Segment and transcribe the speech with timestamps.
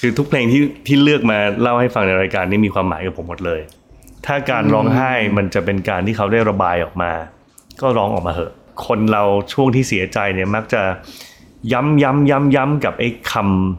[0.00, 3.60] คือทุกเพลงที่ที่เลือกมาเล่าให้ฟังในรายการนี้มีความหมายกับผมหมดเลย
[4.26, 7.12] ถ้าการร้องไห้มันจะเป็นการที่เขาได้ระบายออกมา
[7.80, 8.52] ก็ร้องออกมาเหอะ
[8.86, 10.82] คนเราช่วงที่เสียใจเนี่ยมักจะ
[11.72, 13.34] ย้ำย้ำย้ำย้ำกับไอ้ค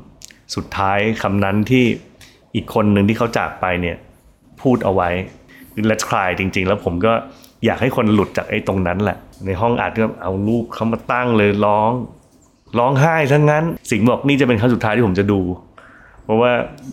[0.06, 1.86] ำสุดท้ายคำนั้นที่
[2.56, 3.98] อีกคนหนึ่งที่เขาจากไปเนี่ย
[4.62, 5.10] พูดเอาไว้
[5.74, 7.14] คือ let's cry จริง ๆ แล้วผมก็
[7.66, 11.92] อยากให้คนหลุดจากไอ้ตรงนั้นแหละ ในห้องอัดก็เอารูปเขามาตั้งเลยร้อง
[12.80, 15.40] ร้องไห้ทั้งนั้น สิงห์บอกนี่จะเป็นครั้งสุดท้ายที่ผมจะดู
[16.26, 16.52] เพราะว่า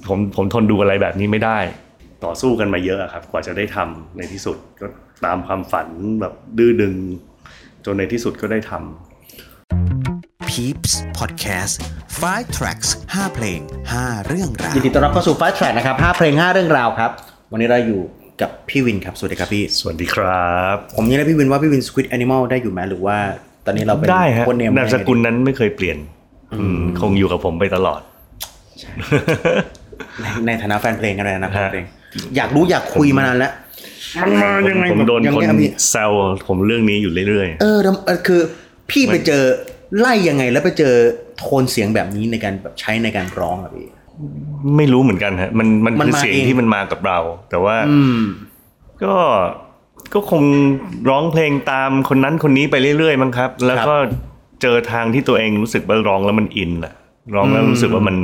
[0.08, 1.58] ผมผมทนดูอะไรแบบนี้ไม่ได้
[2.24, 4.86] ต่อสู้กันมาเยอะอะครับ กว่าจะได้ทำในที่สุดก็
[5.24, 5.88] ตามความฝัน
[6.20, 6.94] แบบดื้อดึง
[7.84, 11.74] จนในที่สุดก็ได้ทำ Peeps Podcast
[12.22, 13.60] 5 tracks 5 เพลง
[13.94, 17.10] 5 เรื่องราวยินดีต้อนรับเข้าสู่ Fast Track นะครับ 5 เพลง 5 เรื่องราวครับ
[17.52, 18.00] วันนี้เราอยู่
[18.40, 23.16] กับพี่วินครับ สวัสดีครับพี่ สวัสดีครับ ผมยังได้พี่วินว่าพี่วิน Squid Animal ได้อยู่ไหมหรือว่า
[23.66, 25.98] ตอนนี้เราเป็นได้ฮะคนเนมนามสกุลนั้นไม่เคยเปลี่ยน
[26.60, 28.00] อืมคงอยู่กับผมไปตลอด
[30.20, 31.86] ในในฐานะแฟนเพลงกันเลยนะแฟนฮะเพลง
[32.36, 33.52] อยากรู้อยากคุยมานานแล้ว
[34.22, 36.10] มันมายังไงผมโดนยังคนไงอะพี่แซว
[36.48, 38.40] ผมเรื่องนี้อยู่เรื่อยเออแล้วเออคือ
[38.90, 39.42] พี่ไปเจอ
[39.98, 40.94] ไล่ยังไงแล้วไปเจอ
[41.38, 47.18] โทนเสียงแบบนี้ในการแบบใช้ในการร้องอะพี่ๆไม่รู้เหมือนกันฮะมันมันมันคือมาเสียงเองที่มันมากับเรา
[47.50, 48.20] แต่ว่าอืม
[49.04, 49.14] ก็
[50.14, 50.42] ก็คง
[51.10, 53.94] ร้องเพลงตามคนนั้นคนนี้ไปเรื่อยๆมั้งครับ แล้วก็
[54.62, 56.94] เจอทางที่ตัวเองรู้สึกว่าร้องแล้วมันอินแหละ
[57.34, 58.16] ร้องแล้วรู้สึกว่ามัน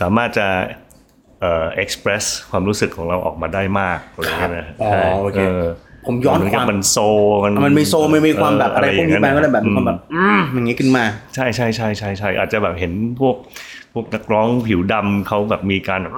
[0.00, 0.46] สามารถจะ
[1.40, 5.60] เอ่อ express ความรู้สึกของเราออกมาได้มมากอะไรอย่างเงี้ยนะอ๋อใช่โอเคอ
[6.06, 6.96] ผมย้อนเหมืความกับมันโซ
[7.44, 13.36] มันมันมีโซมมันมีความแบบอะไรพวกนี้ไปก็เลยแบบมีความแบบอือืมอย่างงี้ขึ้นมา ใช่ใช่ใช่ใช่ใช่อาจจะแบบเห็นพวก
[13.94, 16.14] พวกนักร้องผิวดำเขาแบบมีการแบบ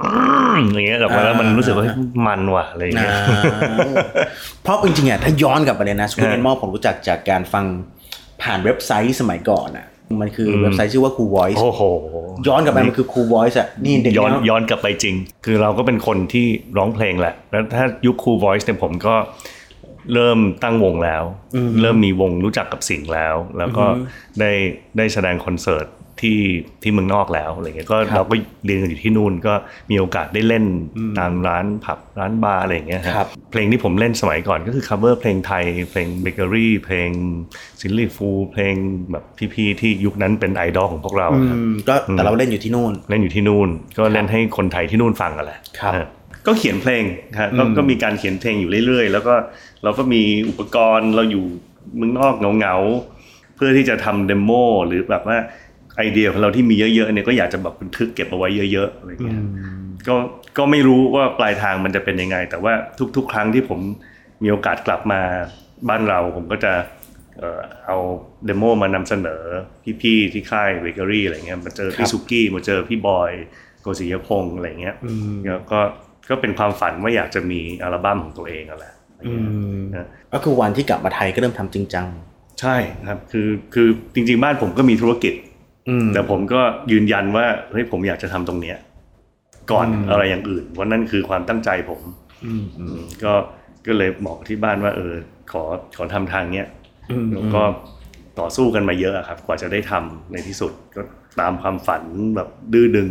[0.73, 1.95] อย่างเงี้ยออกมาแล้วมันรู้สึกว่าเฮ้ย
[2.27, 3.15] มันว่ะอะไรอย่างเงี้ย
[4.63, 7.65] เพราะจริงๆอะถ้าย้อนกลับไปเลยนะสกูฮะเ n นมอผมรู้จักจากการฟัง
[8.41, 9.85] ผ่านเว็บไซต์สมัยก่อนอะ
[10.21, 11.81] มันคือเว็บไซต์ชื่อว่า Cool Voice โอ้โห
[12.47, 16.45] ย้อนกลับไปมันคือ Cool Voice อะนี่เด็กย้อนแวย้อนกลับไปจริง คือเราก็เป็นคนที่
[16.77, 19.15] ร้องเพลงแหละ แล้วถ้ายุค Cool Voice เนี่ยผมก็
[20.13, 21.23] เริ่มตั้งวงแล้ว
[21.81, 23.85] เริ่มมีวงรู้จักกับสิ่งแล้ว แล้วก็
[24.39, 24.51] ได้
[24.97, 25.87] ได้แสดงคอนเสิร์ต
[26.21, 26.37] ที่
[26.81, 29.53] ที่เมืองนอกแล้วอะไรเงี้ยก็เราก็เรียนกันอยู่ที่นู่นก็
[29.91, 30.63] มีโอกาสได้เล่น
[31.19, 37.09] ตามร้านผับร้านบาร์อะไรอย่างเงี้ยฮะครับเพลงที่ผมเล่นสมัยก่อนก็คือ cover เพลงไทย เพลงเบเกอรี่เพลง
[37.79, 38.75] Silly Fools เพลง
[39.11, 39.23] แบบ
[39.53, 46.07] พี่ๆที่ยุคนั้นเป็นไอดอลของพวกเราอืครับมก็แต่เราเล่นอยู่ที่นู่น เล่นอยู่ที่นู่น ก็เล่นให้คนไทยที่นู่นฟังกันแหละครับฮะ
[46.47, 47.03] ก็เขียนเพลง
[47.39, 49.33] ครับก็ก็มีการเขียนเพลงอยู่เรื่อยๆ แล้วก็
[49.83, 51.45] เราก็มีอุปกรณ์เราอยู่
[51.95, 54.51] เมืองนอกเหงาๆเพื่อที่จะทำ demo
[54.87, 55.37] หรือแบบว่า
[56.01, 59.41] ไอเดียของเราที่มีเยอะๆเนี่ยก็อยากจะแบบบันทึกเก็บเอาไว้เยอะๆอะไรเงี้ย
[60.07, 60.15] ก็
[60.57, 62.73] ก็ไม่รู้ว่าปลายทางมันจะเป็นยังไง แต่ว่า
[63.15, 63.79] ทุก ๆ ครั้งที่ผม
[64.43, 65.21] มีโอกาสกลับมา
[65.89, 66.73] บ้านเราผมก็จะ
[67.39, 67.97] เอ่อเอา
[68.45, 69.43] demo มานำเสนอ
[70.01, 73.31] พี่ๆที่ค่ายเบเกอรี่อะไรเงี้ยมาเจอพี่สุกี้มาเจอพี่บอย
[73.81, 74.95] โกศิยพงษ์อะไรเงี้ย
[75.45, 75.79] แล้วก็
[76.29, 79.49] ก็เป็นความฝันว่าอยากจะมีอัลบั้มของตัวเองนั่นแหละอะไรเงี้ย
[79.95, 82.07] นะก็คือวันที่กลับมาไทยก็เริ่มทำจริงจัง
[82.61, 82.75] ใช่
[83.09, 85.50] ครับคือคือจริง ๆ บ้านผมก็มีธุรกิจอืม
[86.13, 86.61] แต่ผมก็
[86.91, 88.77] ยืนยันว่าเฮ้ยผมอยากจะทำตรงเนี้ย
[89.71, 92.01] ก่อนอะไรอย่างอื่นว่านั่นคือความตั้งใจผม
[92.45, 93.33] อืมอืมก็
[93.85, 95.13] ก็เลยบอกที่บ้านว่า เออ
[95.51, 95.63] ขอ
[95.97, 96.67] ขอทำทางเนี้ย
[97.11, 97.63] อืมแล้วก็
[98.39, 101.01] ต่อสู้กันมาเยอะอะครับ กว่าจะได้ทำในที่สุดก็
[101.39, 102.03] ตามความฝัน
[102.35, 103.09] แบบดื้อดึง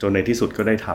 [0.00, 0.88] จนในที่สุดก็ได้ท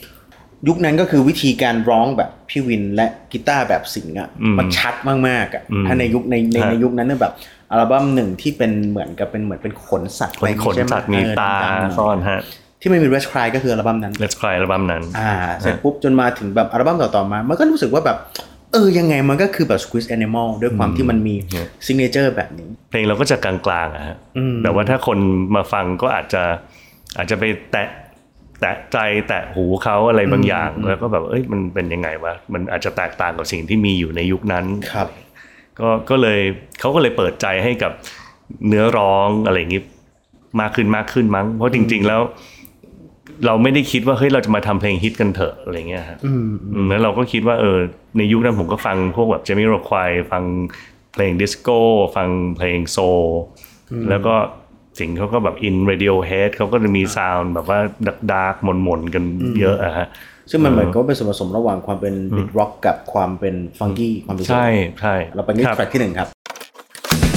[0.00, 4.94] ำยุคนั้นก็คือวิธีการร้องแบบพี่วินและกีตาร์แบบสิงห์อะอืมมันชัด
[5.28, 7.32] มากๆอะอืมถ้าในยุคในในฮะในยุคนั้นเนี่ยแบบ
[7.70, 12.40] อัลบั้มหนึ่งที่เป็นเหมือนกับเป็นเหมือนเป็นขนสัตว์คนขนใช่ไหสัตว์มีเออตาดำๆซ่อนฮะ
[12.80, 18.18] ที่ไม่มี Rest Cry ก็คืออัลบั้มนั้น Let's Cry อัลบั้มนั้นอ่าเสร็จปุ๊บจนมาถึงแบบอัลบั้มต่อๆมา มันก็รู้สึกว่าแบบ
[18.72, 23.54] เออ ยังไงมันก็คือแบบ Squeeze Animal ด้วยความที่มันมีเนี่ยซิงเกิลแบบนี้ เพลงเราก็จะกลา
[23.84, 25.18] งๆอะฮะอืมแต่ว่าถ้าคน
[25.56, 26.42] มาฟังก็อาจจะ
[27.16, 27.88] อาจจะไปแตะ
[28.60, 28.98] แตะใจ
[29.28, 35.08] แตะหูเขาอะไรบางอย่าง แล้วก็แบบเอ้ยมันเป็นยังไงวะมันอาจจะแตกต่างกับสิ่งที่มีอยู่ในยุคนั้นครับ
[35.82, 36.40] ก็ก็เลย
[36.80, 37.92] เขาก็เลยเปิดใจให้กับ
[38.68, 39.82] เนื้อร้องอะไรอย่างงี้
[40.60, 42.20] มากขึ้นมากขึ้นมั้ง เพราะจริง ๆแล้ว
[43.46, 47.78] เราไม่ได้คิดว่าเฮ้ยเราจะมาทำเพลงฮิตกันเถอะอะไรเงี้ยฮะอืมอืมแล้วเราก็คิดว่าเออ
[48.18, 50.42] ในยุคนั้นผมก็ฟังพวกแบบเจมี่โรควายฟัง
[51.12, 51.78] เพลงดิสโก้
[52.16, 53.24] ฟังเพลงโซล
[54.10, 54.34] แล้วก็
[54.98, 59.24] สิงห์เขาก็แบบอิน Radiohead เขาก็จะมี sound แบบว่าดาร์ก dark ๆหม่นๆกัน
[59.60, 60.06] เยอะอะฮะ
[60.50, 64.66] ซึ่งมันเหมือนก็เป็นส่วนผสมระหว่างความเป็น Brit rock กับความเป็น funky ความเป็นใช่
[65.00, 66.28] ใช่เราไปที่ครับ track ที่หนึ่งครับ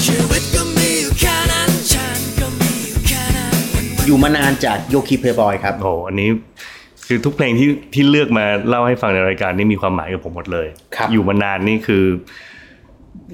[0.05, 3.53] ชีวิตก็มีอยู่แค่นั้นฉันก็มีอยู่แค่นั้น
[4.07, 6.29] อยู่มานานจากโยคีเพลย์บอยครับโอ้โหอันนี้
[7.07, 12.05] คือทุกเพลงที่ที่เลือกมาเล่าให้ฟังในรายการนี้มีความหมายกับผมหมดเลยครับอยู่มานานนี่คือ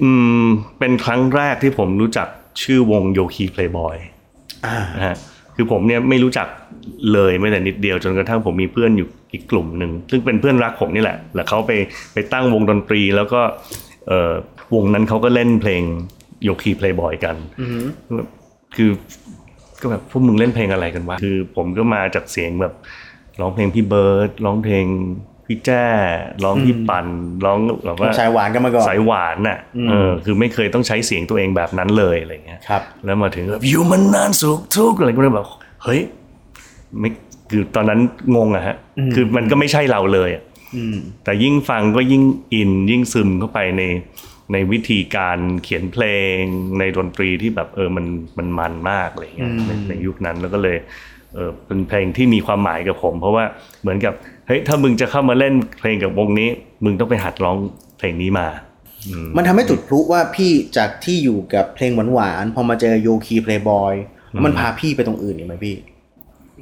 [0.02, 0.10] อื
[0.42, 0.44] ม
[0.78, 2.28] เป็นครั้งแรกที่ผมรู้จัก
[2.62, 3.96] ชื่อวงโยคีเพลย์บอย
[4.66, 5.16] อ่านะฮะ
[5.54, 6.46] คือผมเนี่ยไม่รู้จัก
[7.12, 11.72] เลยไม่แต่นิดเดียวจนกระทั่งผมมีเพื่อนอยู่อีกกลุ่มหนึ่งซึ่งเป็นเพื่อนรักผมนี่แหละ แล้วเขาไป
[12.14, 13.40] ไปตั้งวงดนตรีแล้วก็
[14.08, 14.32] เออ
[14.74, 15.82] วงนั้นเขาก็เล่นเพลง
[16.44, 17.36] โยคีเพลย์บอยกัน
[18.76, 18.90] คือ
[19.80, 22.74] ก็แบบพวกมึงเล่นเพลงอะไรกันวะคือผมก็มาจากเสียงแบบ
[23.40, 24.86] ร้องเพลงพี่เบิร์ดร้องเพลง
[25.46, 25.86] พี่แจ้
[26.44, 27.06] ร้องพี่ปัน
[27.44, 35.46] ร้องแบบว่าสายหวานกันมาก่อนสายหวานน่ะเออคือไม่เคยต้องใช้เสียงตัวเองแบบนั้นเลยอะไรเงี้ยครับ แล้วมาถึงแบบอยู่มันนานสุขทุกข์อะไรก็เลยแบบ
[35.84, 36.00] เฮ้ย
[36.98, 37.10] ไม่
[37.50, 38.00] คือตอนนั้น
[38.36, 38.76] งงอะฮะ
[39.14, 40.42] คือมันก็ไม่ใช่เราเลยอะ
[40.76, 42.22] อืมแต่ยิ่งฟังก็ยิ่ง
[42.54, 43.82] อินยิ่งซึมเข้าไปใน
[44.52, 46.04] ในวิธีการเขียนเพล
[46.34, 46.36] ง
[46.78, 48.06] ในดนตรีที่แบบเออมัน
[48.38, 50.76] มันมันมากอะไรเงี้ยในในยุคนั้นแล้วก็เลย
[51.34, 53.44] เออเป็นเพลงที่มีความหมายกับผม เพราะว่า
[53.82, 54.14] เหมือนกับ
[54.46, 56.48] เฮ้ยถ้ามึงจะเข้ามาเล่นเพลงกับวงนี้
[56.84, 57.56] มึงต้องไปหัดร้อง
[57.98, 58.48] เพลงนี้มา
[59.36, 63.94] มันทำให้จุดพลุว่าพี่จากที่อยู่กับเพลงหวานๆพอมาเจอโยคีเพลย์บอย
[64.44, 65.76] มันพาพี่ไปตรงอื่นอีกไหมพี่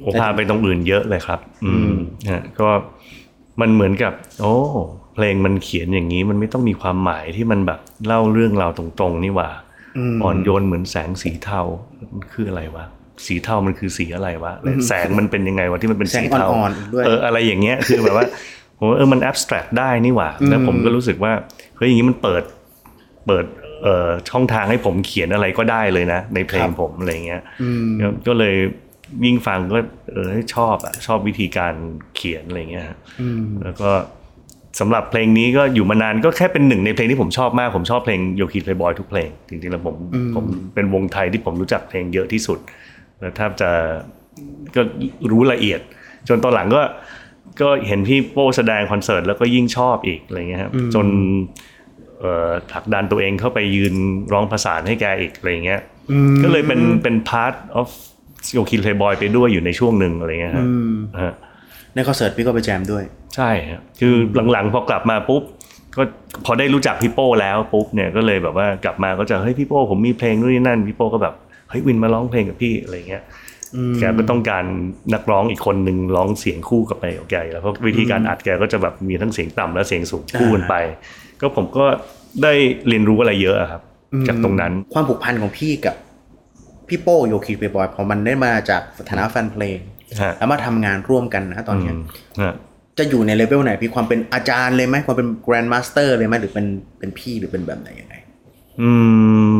[0.01, 1.93] โอ้พาไปตรงอื่นเยอะเลยครับ อืม
[2.31, 2.69] ฮะก็
[3.61, 4.53] มันเหมือนกับ โอ้
[5.15, 9.49] เพลงมันเขียนอย่างนี้ มันไม่ต้องมีความหมายที่มันแบบเล่าเรื่องเราวตรงๆนี่หว่า
[10.23, 11.61] อ่อนโยนเหมือนแสงสีเทา
[12.13, 12.85] มันคืออะไรวะ
[13.25, 18.25] สีเทามันคือสีอะไรวะแล้วแสงมันเป็นยังไงวะที่มันเป็นสีเทาแสงอ่อนๆอีกด้วยเอออะไรอย่างเงี้ยคือแบบว่า
[18.77, 21.31] ผมว่าเออมัน abstract ได้นี่หว่าแล้วผมก็รู้สึกว่า
[21.77, 22.43] เฮ้ยอย่างนี้มันเปิด
[23.27, 23.45] เปิด
[23.83, 27.41] เอ่อช่องทางให้ผมเขียนอะไรก็ได้เลยนะ ในเพลงผมอะไรเงี้ย
[28.01, 28.55] ก็ก็เลย
[29.25, 29.79] ยิ่งฟังก็
[30.11, 31.73] เออชอบอะชอบวิธีการ
[32.15, 32.97] เขียนอะไรเงี้ยฮะ
[33.63, 33.91] แล้วก็
[34.79, 39.95] สำหรับเพลงนี้ก็อยู่มานานก็แค่เป็นหนึ่งในเพลงที่ผมชอบมากผมชอบเพลงโยคีเพลย์บอยทุกเพลงจริงๆแล้วผม
[40.35, 42.59] ผมเป็นวงไทยที่ผมรู้จักเพลงเยอะที่สุด
[43.19, 43.69] แล้วแทบจะ
[44.75, 44.81] ก็
[45.31, 45.79] รู้ละเอียด
[46.27, 46.81] จนตอนหลังก็
[47.61, 51.07] ก็เห็นพี่โป้แสดงคอนเสิร์ตแล้วก็ยิ่งชอบอีกอะไรเงี้ยครับจน
[52.19, 53.95] เอ่อผลักดันตัวเองเข้าไปยืน
[54.33, 55.81] ร้องประสานให้แกอีกอะไรเงี้ย
[56.43, 57.89] ก็เลยเป็นเป็น part of
[58.53, 60.65] โยคินเพลย์บอยไปด้วยอยู่ในช่วงหนึ่งอะไรเงี้ยฮะ
[61.23, 61.33] ฮะ
[61.95, 63.03] ในคอนเสิร์ตพี่ก็ไปแจมด้วย
[63.35, 64.15] ใช่ครับคือ
[64.51, 65.43] หลังๆพอกลับมาปุ๊บ
[65.97, 66.03] ก็
[66.45, 71.33] พอได้รู้จักพี่โป้แล้วปุ๊บเนี่ยก็เลยแบบว่ากลับมาก็จะเฮ้ยพี่โป้ผมมีเพลงนู่นนี่นั่นพี่โป้ก็แบบ
[71.69, 73.23] เฮ้ยวินมาร้องเพลงกับพี่อะไรเงี้ย
[73.99, 74.65] แกก็ต้องการ
[75.13, 80.75] นักร้องอีกคนหนึ่งร้องเสียงคู่กับไปกับแกอยู่แล้วเพราะวิธีการอัดแกก็จะแบบมีทั้งเสียงต่ำและเสียงสูงคู่กันไป
[81.41, 81.85] ก็ผมก็
[82.43, 82.53] ได้
[82.87, 83.81] เรียนรู้อะไรเยอะอะครับ
[84.27, 85.95] จากตรงนั้นความผูกพันของพี่กับ
[86.89, 89.79] พี่โป้โยคีเพลย์บอยพอมันได้มาจากฐานะแฟนเพลง
[90.21, 91.93] ฮะแล้วมาทำงานร่วมกันนะตอนเนี้ย
[92.41, 92.53] ฮะ
[92.97, 96.65] จะอยู่ในเลเวลไหนพี่ความเป็นอาจารย์เลยไหมความเป็น grandmaster เลยไหมหรือเป็น
[96.99, 98.15] เป็นพี่หรือเป็นแบบไหนยังไง
[98.81, 98.91] อื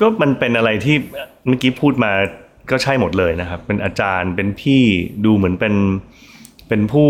[0.00, 0.96] ก็มันเป็นอะไรที่
[1.46, 2.12] เมื่อกี้พูดมา
[2.70, 4.82] ก็ใช่หมดเลยนะครับ เป็นอาจารย์เป็นพี่
[5.24, 5.74] ดูเหมือนเป็น
[6.68, 7.08] เป็นผู้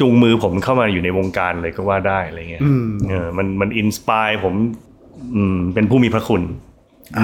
[0.00, 2.62] จูงมือผมเข้ามาอยู่ในวงการเลยก็ว่าได้อะไรเงี้ย
[3.08, 4.54] เออมันมัน inspire ผม
[5.34, 6.42] อืม เป็นผู้มีพระคุณ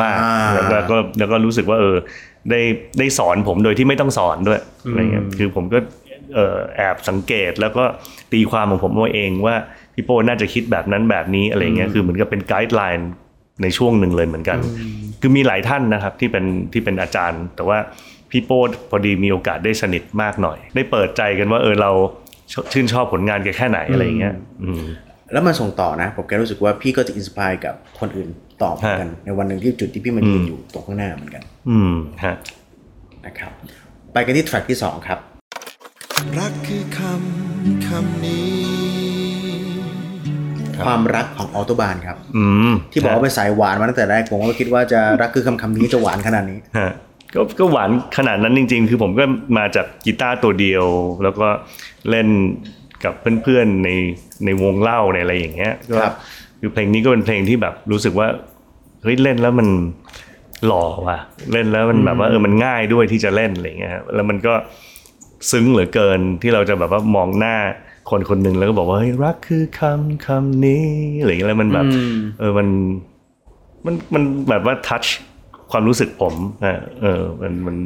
[0.02, 1.96] มากอ่าแล้วก็ก็แล้วก็รู้สึกว่าเออ
[2.50, 2.60] ได้
[2.98, 5.78] ได้สอนผมโดยที่ไม่ต้องสอนด้วยอะไรเงี้ยคือผมก็
[6.34, 7.84] เออแอบสังเกตแล้วก็
[8.32, 9.56] ตีความของผมว่าเองว่า
[9.94, 13.10] พี่โป้น่าจะคิดแบบนั้นแบบนี้อะไรเงี้ยคือเหมือนกับเป็น guideline
[13.62, 14.58] ในช่วงหนึ่งเลยเหมือนกัน
[15.20, 17.78] คือมีหลายท่านนะครับที่เป็นที่เป็นอาจารย์ แต่ว่า
[18.30, 18.60] พี่โป้
[18.90, 24.84] พอดีมีโอกาสได้สนิทมากหน่อย ได้เปิดใจกันว่าเออเราชื่นชอบผลงานแกแค่ไหนอะไรเงี้ยอืม
[25.32, 28.28] แล้วมันส่งต่อนะ ผมแกรู้สึกว่าพี่ก็จะ inspire กับคนอื่น
[28.64, 31.94] ต่อเหมือนกัน ในวันหนึ่งที่จุดที่พี่มายืนอยู่ตรงข้างหน้าเหมือนกัน อืม
[32.24, 32.34] ฮะ
[33.26, 33.52] นะครับ
[34.12, 35.18] ไปกันที่แทร็กที่สองครับ
[36.38, 38.74] รักคือคำคำนี้
[40.86, 46.90] ความรักของออโตบานครับ อืมที่บอกว่าเป็นสายหวานมาตั้งแต่แรกผมก็คิดว่าจะรักคือคำคำนี้จะหวานขนาดนี้ฮะ
[47.34, 49.24] ก็ก็หวานขนาดนั้นจริง ๆ คือผมก็
[49.58, 50.84] มาจากกีตาร์ตัวเดียว
[51.22, 51.48] แล้วก็
[52.10, 52.28] เล่น
[53.04, 53.90] กับเพื่อนๆใน
[54.44, 56.14] ในวงเล่าในอะไรอย่างเงี้ยก็ครับ
[56.60, 58.28] คือเพลงนี้ก็เป็นเพลงที่แบบรู้สึกว่า
[59.04, 59.68] เฮ้ยเล่นแล้วมัน
[60.66, 61.18] หล่อว่ะ
[61.52, 64.54] เล่นแล้วมันแบบว่าเออมันง่ายด้วยที่จะเล่นอะไรเงี้ยฮะแล้วมันก็
[65.50, 67.56] ซึ้งเหลือเกินที่เราจะแบบว่ามองหน้า
[68.10, 70.86] คนคนหนึ่งแล้วก็บอกว่าเฮ้ยรักคือคำคำนี้
[71.20, 71.86] อะไรอย่างเงี้ยแล้วมันแบบ
[72.38, 72.68] เออมัน
[73.86, 75.04] มันมันแบบว่าทัช
[75.70, 76.34] ความรู้สึกผม
[76.64, 77.76] อะเออมันมัน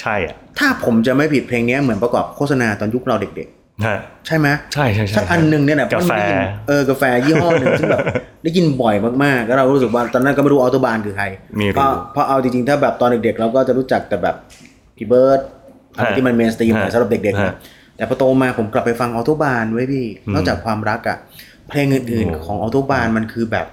[0.00, 3.57] ใช่อะ ถ้าผมจะไม่ผิดเพลงนี้เหมือนประกอบโฆษณาตอนยุคเราเด็กฮะๆ
[4.26, 8.04] ใช่ไหมใช่ใช่ใช่สักอันหนึ่งเนี่ยนะกาแฟได้ยินเออกาแฟยี่ห้อหนึ่งซึ่งแบบ
[8.42, 8.94] ได้ยินบ่อย
[9.24, 11.24] มากๆแล้วเรารู้สึกว่าตอนนั้นก็ไม่รู้ออโต้บาห์นคือใคร
[11.56, 14.36] ไม่รู้เพราะเพราะเอาจริงๆถ้าแบบตอนเด็กๆ เราก็จะรู้จักแต่แบบ
[14.96, 15.40] พี่เบิร์ด
[15.96, 17.56] อะไรฮะที่มัน mainstream ฮะสำหรับเด็กๆนะฮะ
[17.96, 21.18] แต่พอโตมาผมกลับไปฟังออโต้บาห์นเว้ยพี่ นอกจากความรักอะ
[21.68, 23.66] เพลงอื่นโอ้ๆของออโต้บาห์นมันคือแบบ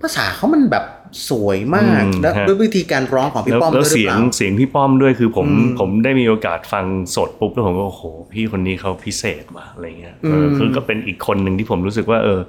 [0.00, 0.84] ภาษาเขามันแบบ
[1.28, 6.84] สวยมากอืมแล้วฮะด้วยวิธีการร้องของพี่แล้วป้อมแล้วด้วยหรือเสียเปงล่าเสียงพี่ป้อมด้วยคือผมอืมผมได้มีโอกาสฟัง
[7.16, 8.02] สดปุ๊บแล้วผมก็โอ้โห
[8.32, 12.40] พี่คนนี้เขาพิเศษว่ะอะไรเงี้ยเออคือก็เป็นอีกคนหนึ่งที่ผมรู้สึกว่า เออ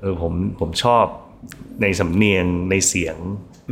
[0.00, 1.04] เออผมผมชอบ
[1.82, 3.16] ในสำเนียงในเสียง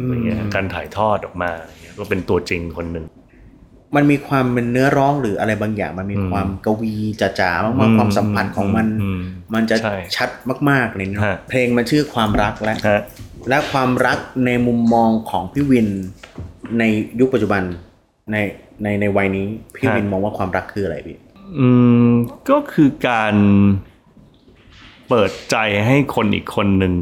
[0.02, 3.06] อะไรเงี้ยการถ่ายทอดออกมาอะไรเงี้ยก็เป็นตัวจริงคนหนึ่ง
[3.96, 6.94] มันมีความเป็นเนื้อร้องหรืออะไรบางอย่าง มันมีความกวี
[7.40, 9.20] จ๋าๆมากๆความสัมผัสของมันอืม
[9.54, 10.30] มันจะใช่ชัด
[10.70, 13.00] มากๆเลยเนอะฮะเพลงมันชื่อความรักและฮะ
[13.48, 15.88] และความรักในมุมมองของพี่วิน
[16.78, 16.82] ใน
[17.20, 17.62] ยุคปัจจุบัน
[18.32, 18.36] ใน
[18.82, 21.16] ในในวัยนี้พี่วินมองว่าความรักคืออะไรพี่
[21.58, 21.68] อื
[22.06, 22.08] ม
[22.50, 23.34] ก็คือการ
[25.08, 26.94] เปิดใจให้คนอีกคนหนึ่ง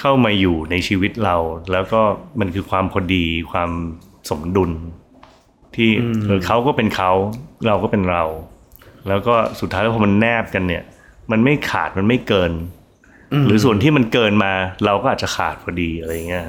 [0.00, 1.36] เข้ามาอยู่ในชีวิตเรา
[1.72, 2.00] แล้วก็
[2.40, 3.70] มันคือความพอดีความ
[4.30, 4.70] สมดุล
[5.76, 5.90] ที่
[6.24, 7.10] เออเขาก็เป็นเขา
[7.66, 8.24] เราก็เป็นเรา
[9.08, 10.84] แล้วก็สุดท้ายแล้วพอมันแนบกันเนี่ย
[11.30, 12.52] มันไม่ขาดมันไม่เกิน
[13.46, 14.52] หรือส่วนที่มันเกินมา
[14.84, 16.44] เราก็อาจจะขาดพอดีอะไรเงี้ย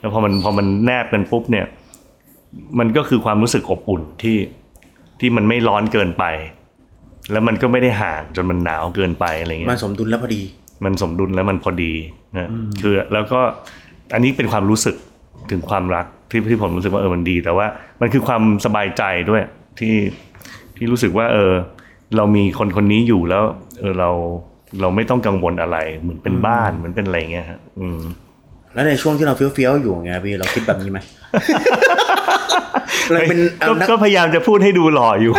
[0.00, 1.66] แล้วพอมันพอมันแนบกันปุ๊บเนี่ย
[2.78, 4.36] มันก็คือความรู้สึกอบอุ่นที่
[5.20, 6.24] ที่มันไม่ร้อนเกินไป
[7.32, 10.42] แล้วมันก็ไม่ได้ห่างจนมันหนาวเกินไปอะไรเงี้มันยสมดุลแล้วพอดี
[10.84, 11.92] มันสมดุลแล้วมันพอดี
[12.38, 12.50] นะ
[12.82, 13.40] คือแล้วก็
[14.14, 14.96] อันนี้เป็นความรู้สึก
[15.50, 17.66] ถึงความรักที่ที่ผมรู้สึกว่าเออมันดี แต่ว่า
[18.00, 19.42] มันคือความสบายใจด้วย
[19.78, 19.94] ที่
[20.76, 21.52] ที่รู้สึกว่า เออ
[22.16, 23.44] เรามีคนคนนี้อยู่แล้ว
[23.80, 24.10] เออเรา
[24.80, 28.00] เราไม่ต้องกังวลอะไร เหมือนเป็นบ้านเหมือนเป็นอะไรเงี้ยฮะอืม
[28.74, 30.98] แล้วในช่วงที่เราเฟี้ยวๆอยู่ไงพี่เราคิดแบบนี้ไหม
[33.12, 35.34] เราเป็นเอาก็นักก็พยายามจะพูดให้ดูหล่ออยู่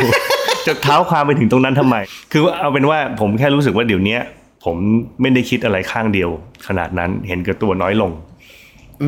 [0.68, 1.96] จะเท้าความไปถึงตรงนั้นทำไม
[2.32, 4.22] คือเอาเป็นว่าผมแค่รู้สึกว่าเดี๋ยวเนี้ย
[4.66, 4.76] ผม
[5.22, 6.30] ไม่ได้คิดอะไรข้างเดียว
[6.68, 8.12] ขนาดนั้นเห็นกับตัวน้อยลง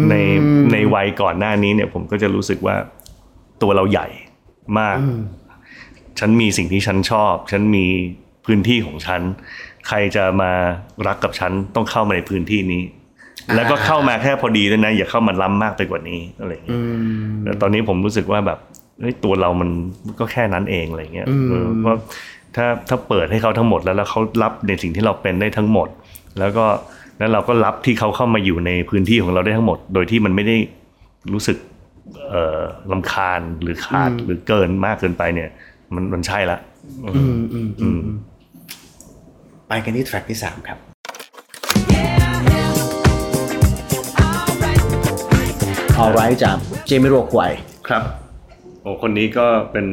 [0.10, 0.16] ใน
[0.72, 2.76] ในวัยก่อนหน้านี้เนี่ย ผมก็จะรู้สึกว่า
[3.62, 4.08] ตัวเราใหญ่
[4.80, 4.98] มาก
[6.20, 7.86] ฉันมีสิ่งที่ฉันชอบ ฉันมี
[8.46, 9.22] พื้นที่ของฉัน
[9.88, 10.52] ใครจะมา
[11.08, 12.82] รักกับฉันต้องเข้ามาในพื้นที่นี้
[13.56, 16.80] แล้วก็เข้ามาแค่พอดีด้วยนะ อย่าเข้ามาล้ำมากไปกว่านี้อะไรอย่างเงี้ย
[17.44, 18.60] แต่ตอนนี้ผมรู้สึกว่าแบบ
[19.00, 19.70] เฮ้ยตัวเรามัน
[20.20, 21.98] ก็แค่นั้นเองอะไรเงี้ยเออเพราะ
[22.56, 25.88] ถ้าถ้าเปิดให้เขาทั้งหมดแล้วแล้วเขารับในสิ่งที่เราเป็นได้ทั้งหมด
[26.40, 26.66] แล้วก็
[27.18, 30.58] แล้วเราก็รับที่เขาเข้ามาอยู่ในพื้นที่ของเราได้ทั้งหมด โดยที่มันไม่ได้
[31.34, 31.58] รู้สึก
[32.30, 32.62] เอ่อ
[32.92, 35.50] ลำคาญหรือขาดหรือเกินมากเกินไปเนี่ย
[35.94, 36.58] มันมันใช่ละ
[37.04, 38.00] อืมอืมอืม
[39.76, 40.78] ไปกันที่แทร็กที่สามครับ
[46.00, 47.52] Alright จากเจมิโรกวย
[47.88, 48.04] ครับ
[48.82, 49.88] โอ้คนนี้ก็เป็น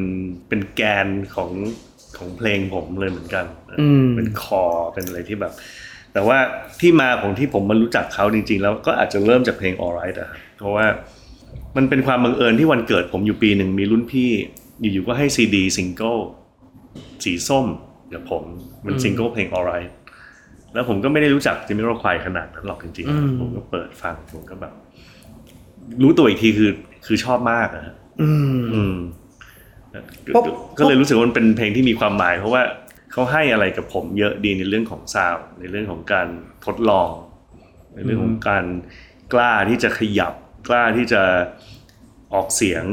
[0.49, 1.51] เป็นแกนของ
[2.19, 3.45] ของเพลงผมเลยเหมือนกัน
[3.81, 5.53] อืมเป็นคอเป็นอะไรที่แบบ
[6.13, 6.39] แต่ว่า
[6.81, 10.87] ที่มาของที่ผมมารู้จักเขาจริง ๆ แล้วก็อาจจะเริ่มจากเพลง alright อะครับเพราะว่า
[11.77, 14.31] มันเป็นความบังเอิญที่วันเกิดผมอยู่ปีหนึ่งมีรุ่นพี่
[14.81, 16.17] อยู่ๆก็ให้ซีดีซิงเกิล
[17.25, 17.67] สีส้ม
[18.15, 18.43] กับผม
[18.83, 19.91] เป็นซิงเกิลเพลง alright
[20.75, 24.73] แล้วผมก็ไม่ได้รู้จัก Jamiroquai ขนาดนั้นหรอกจริงอืมๆผมก็เปิดฟังผมก็แบบ
[26.03, 26.71] รู้ตัวอีกทีคือ
[27.07, 28.97] คือชอบมากอะฮะอืมอืม
[30.33, 32.63] เพราะก็ก็เลยรู้สึกว่ามันเป็นเพลงที่มีความหมาย เพราะว่า
[33.13, 36.29] เขาให้อะไรกับผมเยอะดีในเรื่องของซาวด์ในเรื่องของการ
[36.67, 37.11] ทดลอง
[37.95, 38.65] ในเรื่องของการ
[39.33, 40.35] กล้าที่จะขยับ
[40.69, 41.23] กล้าที่จะ
[42.35, 42.85] ออกเสียง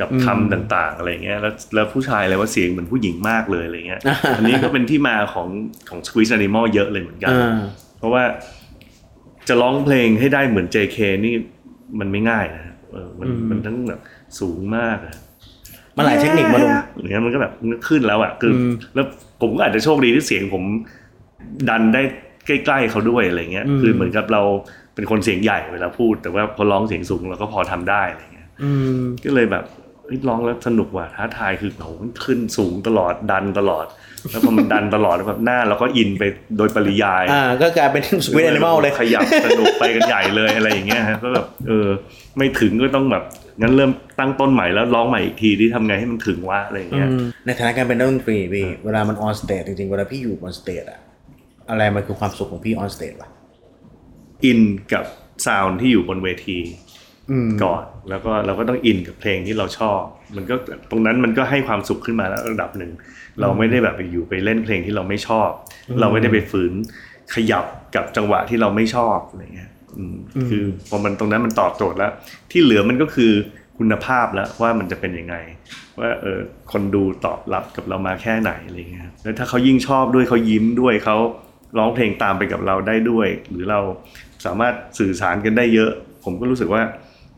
[0.00, 4.00] กับคำต่างๆอะไรเงี้ยแล้วแล้วผู้ชายอะไรว่าเสียงเหมือนผู้หญิงมากเลยอะไรเงี้ย
[4.36, 5.48] อันนี้ก็เป็นที่มาของ
[5.88, 7.58] ของ Squeeze Animal เยอะเลยเหมือนกันอ่า
[7.98, 8.22] เพราะว่า
[9.48, 11.34] จะร้องเพลงให้ได้เหมือน JK นี่
[12.00, 12.62] มันไม่ง่ายนะ
[12.92, 14.00] เออมันมันทั้งแบบ
[14.40, 15.16] สูงมากอะ
[15.96, 19.06] มันหลายเทคนิคมาลงอย่างเงี้ยมันก็แบบมันขึ้นแล้วอะคืออมแล้ว
[19.40, 20.64] ผมก็อาจจะโชคดีที่เสียงผม
[21.68, 22.02] ดันได้
[22.46, 24.42] ใกล้ๆเขาด้วยอะไรเงี้ย คือเหมือนกับเรา
[24.94, 29.77] เป็นคนเสียงใหญ่เวลาพูด แต่ว่าพอร้องเสียงสูงเราก็พอทำได้อะไรเงี้ยอืมก็เลยแบบเฮ้ย
[30.28, 33.86] ร้องแล้วสนุกว่ะท้าทายคือโหมันขึ้นสูงตลอดดันตลอด
[34.30, 36.24] แล้วพอมันดันตลอดแล้วแบบหน้าเราก็อินไป
[36.56, 41.88] โดยปริยายอ่าก็กลายเป็น Sqweez Animal เลยขยับสนุกไปกันใหญ่เลยอะไรอย่างเงี้ยฮะก็แบบเออ
[42.36, 43.24] ไม่ถึงก็ต้องแบบ
[43.60, 51.00] งั้นเริ่มตั้งต้นใหม่แล้วร้องใหม่อีกทีที่ทำไงให้มันถึงวะอะไรอย่างเงี้ยอืมในฐานะการเป็นนักดนตรีพี่เวลามัน on stage จริงๆเวลาพี่อยู่บน stage อะ
[51.70, 53.30] อะไรมันคือความสุขของพี่ on stage วะ
[54.44, 54.60] อิน
[54.92, 55.04] กับ
[55.46, 56.87] sound ที่อยู่บนเวทีอืม
[57.62, 60.00] ก่อนแล้วก็เราก็ต้องอินกับเพลงที่เราชอบ
[60.36, 60.54] มันก็
[60.90, 62.92] ตรงนั้นมันก็ให้ความสุขขึ้นมาแล้วระดับหนึ่ง
[63.40, 65.50] เราไม่ได้แบบไปอยู่ไปเล่นเพลงที่เราไม่ชอบ
[66.00, 66.72] เราไม่ได้ไปฝืน
[67.34, 70.16] ขยับกับจังหวะที่เราไม่ชอบอะไรเงี้ยอืม
[70.50, 72.12] คือพอมันตรงนั้นมันตอบโจทย์แล้ว
[72.50, 73.32] ที่เหลือมันก็คือ
[73.78, 75.36] คุณภาพแล้วว่ามันจะเป็นยังไง
[76.00, 76.40] ว่าเออ
[76.72, 81.16] คนดูตอบรับกับเรามาแค่ไหนอะไรเงี้ยแล้วถ้าเขายิ่งชอบด้วยเขายิ้มด้วยเขา
[81.78, 83.80] ร้องเพลงตามไปกับเราได้ด้วย หรือเรา
[84.44, 85.90] สามารถสื่อสารกันได้เยอะ
[86.24, 86.82] ผมก็รู้สึกว่า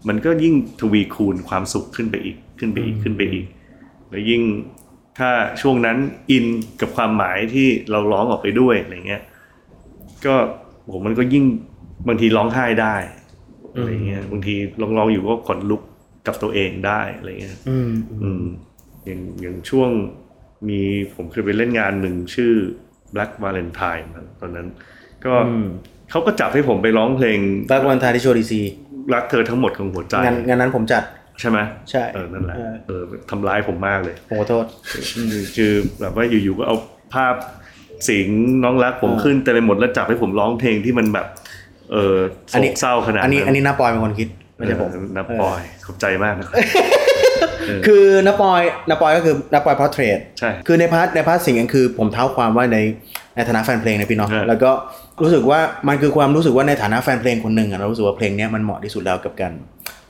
[0.09, 3.47] มันก็ยิ่งทวีคูณความสุขขึ้นไปอีกขึ้นไปอีกขึ้นไปอีก
[4.11, 4.43] แล้วยิ่ง
[5.19, 5.31] ถ้า
[5.61, 5.97] ช่วงนั้น
[6.31, 6.47] อิน
[6.81, 9.23] กับความหมายที่เราร้องออกไปด้วยอะไรเงี้ย
[10.27, 10.35] ก็
[10.91, 11.45] ผมมันก็ยิ่ง
[12.09, 12.97] บางทีร้องไห้ได้
[13.75, 15.83] อะไรเงี้ยบางทีร้องร้องๆอยู่ก็ขนลุก
[16.27, 17.91] กับตัวเองได้อะไรเงี้ยอืม
[18.23, 18.45] อืม
[19.05, 19.91] อย่างอย่างช่วง
[20.69, 20.81] มี
[21.15, 22.53] ผมเคยไปเล่นงานหนึ่งชื่อ
[23.15, 24.67] Black Valentine มั้งตอนนั้น
[25.25, 25.67] ก็อืม
[26.11, 28.61] เขาก็จับให้ผมไปร้องเพลง Black Valentine ที่โชว์ดีซี
[29.15, 31.03] รักเธอทั้งหมดของหัวใจงานงานนั้นผมจัด
[31.41, 31.59] ใช่ไหม
[31.91, 34.65] ใช่เออนั่นแหละเออเออทำร้ายผมมากเลยผมขอโทษ
[35.57, 36.77] คือแบบว่าอยู่ๆก็เอา
[37.15, 37.35] ภาพ
[38.09, 41.27] สิงห์น้องรักผมอ่าขึ้นเต็มไปหมดแล้วจับให้ผมร้องเพลงที่มันแบบ
[41.93, 42.17] เออ
[42.49, 46.57] โศอันนี้กเศร้าขนาดอันนี้นั้นอันนี้น้าปอยเป็นคนคิดไม่ใช่ผมเออน้าปอยขอบใจมากนะครับ
[47.87, 52.79] คือน้าปอยน้าปอยก็คือน้าปอย Portrait ใช่คือใน part ใน part สิงห์นั้นคือผมเท้าความว่าใน
[53.37, 54.71] ในฐานะแฟนเพลงนะพี่เนาะใช่แล้วก็
[55.23, 59.53] รู้สึกว่ามันคือความรู้สึกว่าในฐานะแฟนเพลงคนหนึ่งอะเรารู้สึกว่าเพลงเนี้ยมันเหมาะที่สุดแล้วกับการ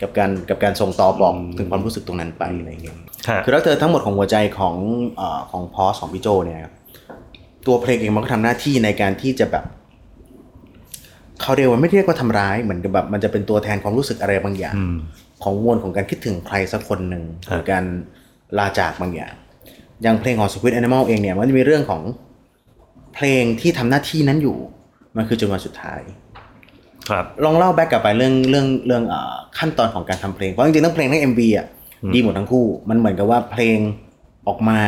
[0.02, 2.96] กับการกับการส่งต่อบอกถึงความรู้สึกตรงนั้นไปอะไรอย่างเงี้ย
[3.28, 4.74] ฮะคือแล้วเธอทั้งหมดของหัวใจของ
[5.16, 6.74] เอ่อของพอสของพี่โจเนี่ยครับ
[7.66, 9.64] ตัวเพลงเองมันก็ทำหน้าที่ในการที่จะแบบ
[11.40, 14.96] เขาเรียกว่าไม่เรียกว่าทำร้ายเหมือนกับแบบมันจะเป็นตัวแทนความรู้สึกอะไรบางอย่างอืม
[15.42, 17.84] ของมวลของการคิดถึงใครสักคนหนึ่งครับหรือการ
[18.58, 19.32] ลาจากบางอย่าง
[20.02, 22.02] อย่างเพลงของ Squid Animal เองเนี่ยมันจะมีเรื่องของ
[23.14, 24.56] เพลงที่ทำหน้าที่นั้นอยู่
[25.16, 26.00] มันคือจนวันสุดท้าย
[27.10, 31.66] ครับ ลองเล่าแบ็กกลับไปเรื่องเรื่องเรื่องเอ่อขั้นตอนของการทำเพลงเพราะจริงๆทั้งเพลงทั้ง MV อะ
[32.14, 33.78] ดีหมดทั้งคู่ มันเหมือนกับว่าเพลง
[34.48, 34.80] ออกมา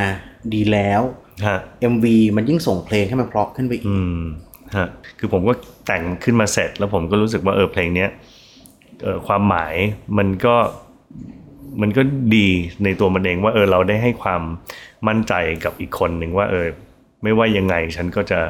[0.54, 1.02] ดีแล้ว
[1.46, 1.58] ฮะ
[1.92, 2.04] MV
[2.36, 4.20] มันยิ่งส่งเพลงให้มันเพราะขึ้นไปอีกอืม
[4.76, 4.88] ฮะ
[5.18, 5.52] คือผมก็
[5.86, 8.10] แต่งขึ้นมาเสร็จ แล้วผมก็รู้สึกว่าเออเพลงเนี้ย
[9.02, 9.74] เออความหมาย
[10.18, 10.54] มันก็
[11.80, 12.02] มันก็
[12.36, 12.48] ดี
[12.84, 14.42] ในตัวมันเองว่าเออเราได้ให้ความ
[15.08, 16.66] มั่นใจกับอีกคนหนึ่งว่าเออ
[17.22, 18.40] ไม่ว่ายังไงฉันก็จะ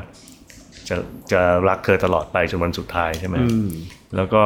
[0.89, 0.97] จะ
[1.33, 3.69] จะรักเธอตลอดไปจนวันสุดท้ายใช่ไหมอืม
[4.17, 4.43] แล้วก็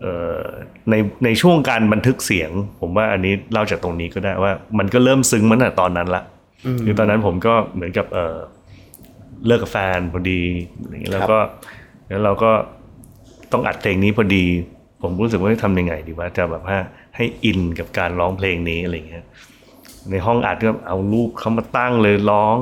[0.00, 0.42] เอ่อ
[0.90, 0.94] ใน
[1.24, 6.22] ในช่วงการบันทึกเสียง ผมว่าอันนี้เล่าจากตรงนี้ก็ได้ว่ามันก็เริ่มซึ้งมาตั้งแต่ตอนนั้นละ
[6.84, 8.36] คือตอนนั้นผมก็เหมือนกับเออ
[9.46, 10.42] เลิกกับแฟนพอดี
[10.80, 11.38] อะไรอย่างเงี้ยแล้วก็
[12.08, 12.52] แล้วเราก็
[13.52, 14.44] ต้องอัดเพลงนี้พอดี
[15.02, 16.78] ผมรู้สึกว่าจะทำยังไงดีว่าจะแบบว่า
[17.16, 19.24] ให้อินกับการร้องเพลงนี้อะไรอย่างเงี้ย
[20.10, 22.56] ในห้องอัดก็เอารูปเขามาตั้งเลยร้อง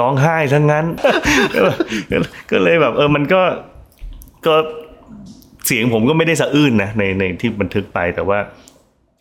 [0.00, 0.84] ร้องไห้ทั้งนั้น
[1.54, 1.60] ก็
[2.50, 3.42] ก็เลยแบบ เออมันก็
[4.46, 4.54] ก็
[5.66, 8.38] เสียงผมก็ไม่ได้สะอื้นนะในในที่บันทึกไปแต่ว่า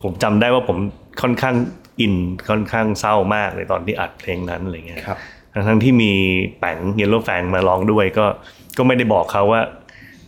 [0.03, 0.77] ผมจำได้ว่าผม
[1.21, 1.55] ค่อนข้าง
[1.99, 2.13] อิน
[2.49, 5.17] ค่อนข้างเศร้ามากในตอนที่อัดเพลงนั้นอะไรเงี้ยครับ
[5.53, 6.11] ทั้งทั้งที่มี
[6.59, 8.25] แป๋งเยลโล่แฟงมาร้องด้วยก็
[8.77, 9.61] ก็ไม่ได้บอกเขาว่า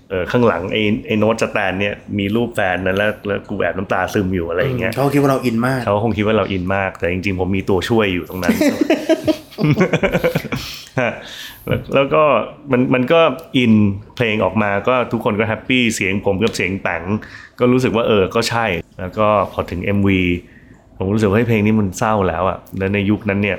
[0.10, 8.80] เออข้างหลังไอ้ไอ้ note stand เนี่ยมีรูปแฟนนั้นแล้วแล้วกูแอบน้ำตาซึมอยู่อะไรอย่างเงี้ยเขาคิดว่าเราอินมากเขาคงคิดว่าเราอินมาก แต่จริงๆ ผมมีตัวช่วยอยู่ตรงนั้นฮะ
[11.65, 12.24] แล้วแล้วก็
[12.71, 13.21] มันมันก็
[13.58, 13.74] อิน
[14.15, 17.04] เพลงออกมาก็ทุกคนก็ happy เสียงผมกับเสียงแปง
[17.60, 18.65] ก็รู้สึกว่าเออก็ใช่
[19.00, 20.10] แล้วก็พอถึง MV
[20.97, 23.58] ผมรู้สึกว่าเฮ้ยเพลงนี้มันเศร้าแล้วอะแล้วในยุคนั้นเนี่ย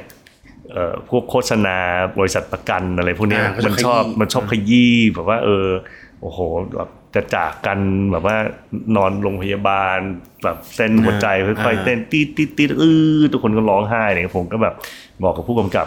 [0.73, 1.77] เอ่อพวกโฆษณา
[2.19, 5.67] บริษัทประกันอะไรพวกเนี้ยอ่าก็จะมันชอบขยี้มันชอบขยี้แบบว่าเออ
[6.21, 6.39] โอ้โห
[6.77, 7.79] แบบ จะจากกัน
[8.13, 8.37] แบบว่า
[8.97, 9.99] นอนโรงพยาบาล
[10.45, 11.27] แบบเส้นหัวใจ
[11.65, 14.75] ค่อยๆเต้นตีดตีดตีดอื้อทุกคนก็ร้องไห้เนี่ยผมก็แบบ
[15.23, 15.87] บอกกับผู้กำกับ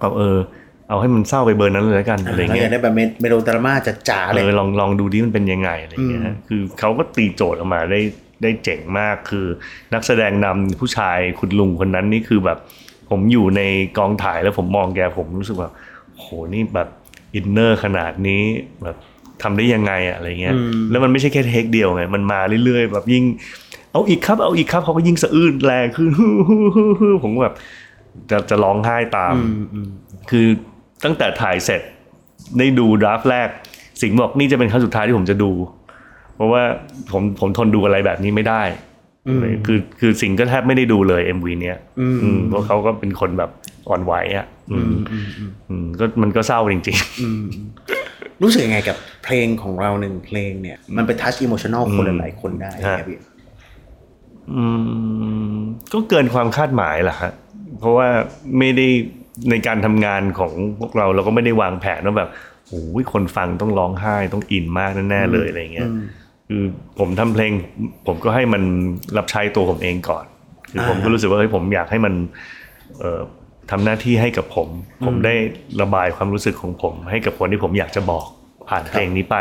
[0.00, 0.38] เอาเออ
[0.88, 3.72] เอาให้มันเศร้าไปเบอร์นั้นเลยแล้วกันอะไรเราเงี้อยยากได้แบบเมโลดราม่า
[4.08, 8.00] จ๋าๆเอเลยอลองลองดูดิมันเป็นยังไงอะไรเงี้ยฮะคือเขาก็ตีโจทย์ออกมาได้
[8.42, 9.46] ได้เจ๋งมากคือ
[9.94, 12.58] นักแสดงนำผู้ชายคุณลุงคนนั้นนี่คือแบบ
[13.10, 13.62] ผมอยู่ใน
[13.98, 15.70] กองถ่ายแล้วผมมองแกผมรู้สึกว่า
[16.18, 16.88] โหนี่แบบ
[17.34, 18.42] inner ขนาดนี้
[18.82, 18.96] แบบ
[19.42, 20.54] ทำได้ยังไงอะอะไรเงี้ย
[20.90, 23.24] แล้วมันไม่ใช่แค่ take เดียวไงมันมาเรื่อยๆแบบยิ่ง
[23.92, 26.08] เอาอีกครับเอาอีกครับเขาก็ยิ่งสะอื้นแรงขึ้น
[27.22, 27.54] ผมก็แบบ
[28.30, 29.34] จะจะร้องไห้ตาม
[30.30, 30.46] คือ
[31.04, 31.80] ตั้งแต่ถ่ายเสร็จ
[32.58, 33.48] ได้ดู draft แรก
[34.02, 35.50] สิงห์บอกนี่จะเป็นครั้งสุดท้ายที่ผมจะดู
[36.36, 36.62] เพราะว่า
[37.12, 38.62] ผมผมทนดูอะไรแบบนี้ไม่ได้
[39.66, 43.50] คือคือสิงห์ก็แทบไม่ได้ดูเลย MV เนี้ยอืมเพราะเขาก็เป็นคนแบบ
[43.88, 44.92] อ่อนไหวอะอืม
[45.68, 48.01] อืมก็มันก็เศร้าจริง ๆ
[48.42, 53.18] รู้สึกยังไงกับเพลงของเราหนึ่งเพลงเนี่ย มันไปทัชอิโมชันอลคนหลายๆคนได้ฮะครับพี่
[54.52, 54.64] อื
[55.54, 55.56] ม
[55.92, 57.32] ก็เกินความคาดหมายแหละฮะ
[57.78, 58.08] เพราะว่า
[58.58, 58.86] ไม่ได้
[59.50, 62.30] ในการทำงานของพวกเราเราก็ไม่ได้วางแผนว่าแบบ
[62.68, 65.90] โอ้ยคนฟังต้องร้องไห้ต้องอินมากแน่ๆเลยอะไรเงี้ย
[66.48, 66.62] คือ
[66.98, 67.52] ผมทำเพลง
[68.06, 68.62] ผมก็ให้มัน
[69.16, 70.24] รับใช้ตัวผมเองก่อน
[70.70, 72.14] คือผมก็รู้สึกว่าเฮ้ยผมอยากให้มัน
[73.00, 73.20] เอ่อ
[73.70, 74.68] ทำหน้าที่ให้กับผม
[75.04, 75.34] ผมได้
[75.82, 78.26] ระบายความรู้สึกของผม ให้กับคนที่ผมอยากจะบอก
[78.68, 79.36] ผ่านเพลงนี้ไป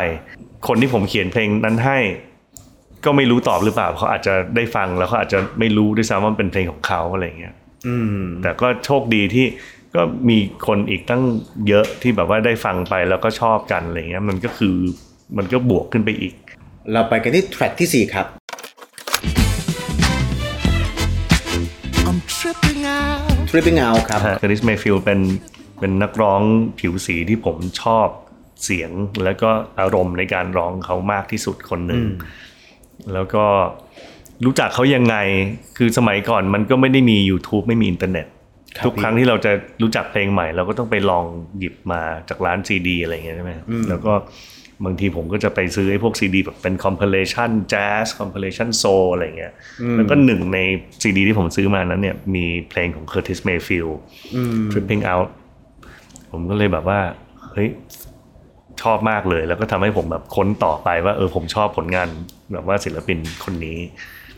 [0.68, 2.00] คนที่ผมเขียนเพลงนั้นให้
[3.06, 7.56] ก็ไม่รู้ตอบหรือเปล่าเขาอาจจะได้ฟังแล้วเขาอาจจะไม่รู้ด้วยซ้ำว่ามันเป็นเพลงของเขาอะไรเงี้ย
[7.88, 9.46] อืมแต่ก็โชคดีที่
[9.96, 11.24] ก็มีคนอีกตั้ง
[11.68, 14.76] เยอะที่แบบว่าได้ฟังไปแล้วก็ชอบกันอะไรเงี้ย มันก็คือ
[15.38, 16.34] มันก็บวกขึ้นไปอีก
[16.92, 18.28] เราไปกันที่ track ที่สี่ครับ
[23.52, 25.20] Tripping Out ครับ Curtis Mayfield เป็น
[25.80, 26.42] เป็นนักร้อง
[26.80, 28.08] ผิวสีที่ผมชอบ
[28.64, 28.92] เสียง
[29.24, 32.04] แล้วก็อารมณ์ในการร้องเขามากที่สุดคนหนึ่ง
[33.14, 33.44] แล้วก็
[34.46, 35.16] รู้จักเขายังไง
[35.78, 38.28] คือสมัยก่อนมันก็ไม่ได้มี YouTube ไม่มีอินเทอร์เน็ต
[38.78, 41.26] ครับทุกครั้งที่เราจะรู้จักเพลงใหม่ เราก็ต้องไปลอง
[41.60, 43.52] หยิบมาจากร้านซีดีอะไรอย่างเงี้ยใช่ไหม
[43.90, 44.14] แล้วก็
[44.86, 49.54] บางทีผมก็จะไปซื้อไอ้พวกซีดีแบบเป็น compilation jazz compilation soul อะไรเงี้ย
[49.98, 50.60] แล้วก็หนึ่งใน
[51.02, 53.96] ซีดีที่ผมซื้อมานั้นเนี่ยมีเพลงของ Curtis Mayfield
[54.72, 55.30] Tripping Out
[56.32, 57.00] ผมก็เลยแบบว่า
[57.52, 57.70] เฮ้ย
[58.82, 62.08] ชอบมากเลย แล้วก็ทำให้ผมแบบค้นต่อไปว่า เออผมชอบผลงาน
[62.54, 63.80] แบบว่าศิลปินคนนี้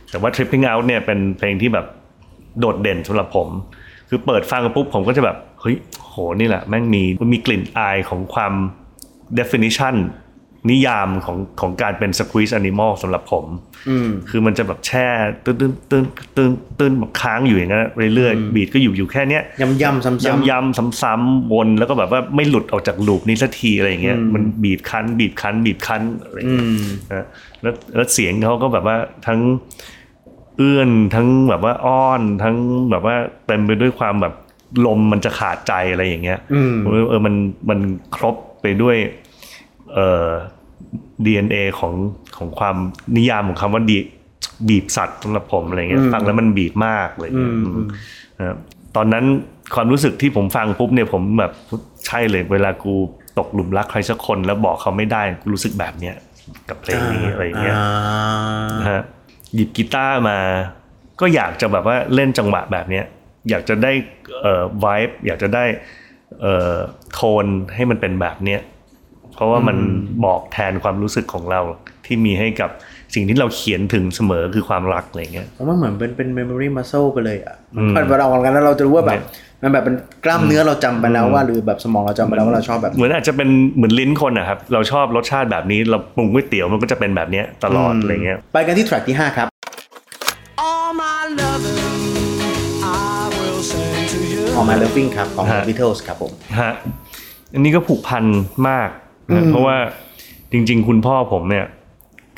[0.09, 1.85] แต่ว่า Tripping Out เนี่ยเป็นเพลงที่แบบ
[2.59, 3.49] โดดเด่นสำหรับผม
[4.09, 8.53] คือเปิดฟังปุ๊บผมก็จะแบบ เฮ้ย โหนี่แหละแม่งมีมันมีกลิ่นอายของความ
[9.39, 9.95] definition
[10.71, 13.45] นิยามของของการเป็น squeeze animal สำหรับผม
[14.29, 15.07] คือมันจะแบบแช่
[15.45, 26.67] ตื้นตื้นตื้นตื้นตื้นแบบค้างอยู่อย่างนั้นเรื่อยๆบีทก็อยู่อยู่แค่เนี้ยย้ำย้ำซ้ำซ้ำย้ำๆซ้ำๆวนแล้วก็แบบว่าไม่หลุดออกจากลูปนี้สักทีอะไรอย่างเงี้ยมันบีบคั้น บีบคั้น บีบคั้นอะไรอย่างเงี้ย
[27.11, 27.25] นะ
[27.61, 28.97] แล้วแล้วเสียงเขาก็แบบว่า
[29.27, 29.39] ทั้ง
[30.57, 32.55] เอื้อนทั้งแบบว่าอ้อนทั้ง
[32.91, 33.15] แบบว่า
[33.47, 34.33] เต็มไปด้วยความแบบ
[34.85, 36.39] ลมมันจะขาดใจอะไรอย่างเงี้ย
[36.85, 37.35] เออเออมัน
[37.69, 37.79] มัน
[38.15, 38.97] ครบไปด้วย
[39.93, 40.29] เอ่อ
[41.25, 41.93] DNA ของ
[42.37, 42.75] ของความ
[43.17, 43.99] นิยามของคำว่าดี
[44.67, 47.57] บีบสัตว์สำหรับผมอะไรเงี้ยฟังแล้วมันบีบมากเลยอืม
[48.37, 48.57] นะครับ
[48.95, 49.25] ตอนนั้น
[49.75, 51.51] ความรู้สึกที่ผมฟังปุ๊บเนี่ยผมแบบ
[52.07, 52.93] ใช่เลยเวลากู
[53.39, 56.15] ตกหลุมรักใครสักคนแล้วบอกเขาไม่ได้กูรู้สึกแบบเนี้ย
[56.69, 57.75] กับเพลงนี้อะไรเงี้ย
[58.79, 59.01] นะฮะ
[59.55, 60.37] หยิบกีตาร์มา
[61.21, 63.05] ก็อยากจะแบบว่าเล่นจังหวะแบบเนี้ย
[63.49, 63.91] อยากจะได้
[64.41, 65.65] เอ่อ vibe อยากจะได้
[66.41, 66.75] เอ่อ
[67.13, 68.59] โทนให้มันเป็นแบบเนี้ย
[69.35, 69.77] เพราะว่ามัน
[70.25, 71.61] บอกแทนความรู้สึกของเรา
[72.05, 72.69] ที่มีให้กับ
[73.15, 77.55] สิ่งที่เราเขียนถึงเสมอคือความรักอะไรเงี้ยผมว่าเหมือนเป็นเป็น memory muscle ไปเลยอะ
[77.95, 79.19] มันพอเราออกกันแล้วเราจะรู้ว่าแบบ
[79.61, 89.47] มันแบบเป็นกล้ามเนื้อเราจำไปแล้วว่าหรือแบบสมองเราจำไปแล้วว่าเราชอบแบบ เหมือนอาจจะเป็นเหมือนลิ้นคนนะครับเราชอบรสชาติแบบนี้เราปรุงก๋วยเตี๋ยวมันก็จะเป็นแบบเนี้ยตลอดอะไรเงี้ยไปกันที่ track ที่ 5 ครับ
[90.67, 92.03] All my loving
[92.83, 96.71] I will send to you All My Loving ครับของฮะ Beatles ครับผมฮะ
[97.53, 98.23] อันนี้ก็ผูกพัน
[98.69, 99.01] มากนะ
[99.49, 99.77] เพราะว่า
[100.51, 101.65] จริง ๆ คุณพ่อผมเนี่ย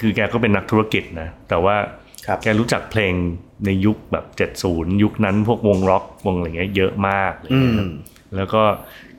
[0.01, 1.75] คือแกก็เป็นนักธุรกิจนะ แต่ว่า
[2.27, 3.13] ครับแกรู้จักเพลง
[3.65, 4.25] ในยุคแบบ
[4.61, 7.91] 70 ยุคนั้นพวกวงร็อกวงอะไรเงี้ยเยอะมากอะไรเงี้ยครับ
[8.35, 8.61] แล้วก็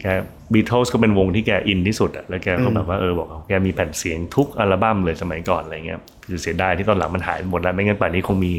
[0.00, 0.06] แก
[0.52, 8.54] บีท l s ก็เป็นวงที่แกอินที่สุดอะแล้วแกก็แบบว่าเออบอกว่าแกมีแผ่นเสียงทุกอัลบั้มเลยสมัยก่อนอะไรเงี้ยคือเสียดายที่ตอนหลังมันหายไปหมดแล้วไม่งั้นป่านนี้คงมี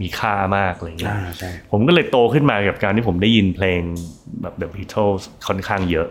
[0.00, 3.80] มีค่ามากอะไรเงี้ยอ่าใช่ผมก็เลยโตขึ้นมากับการที่ผมได้ยินเพลง
[4.42, 6.08] แบบ The Beatles ค่อนข้างเยอะ